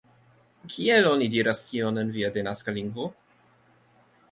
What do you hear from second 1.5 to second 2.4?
tion en via